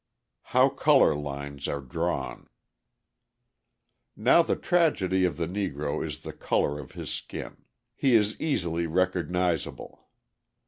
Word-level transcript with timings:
How 0.45 0.69
Colour 0.69 1.13
Lines 1.13 1.67
Are 1.67 1.79
Drawn 1.79 2.49
Now 4.15 4.41
the 4.41 4.55
tragedy 4.55 5.25
of 5.25 5.37
the 5.37 5.45
Negro 5.45 6.03
is 6.03 6.23
the 6.23 6.33
colour 6.33 6.79
of 6.79 6.93
his 6.93 7.11
skin: 7.11 7.65
he 7.95 8.15
is 8.15 8.35
easily 8.41 8.87
recognisable. 8.87 10.07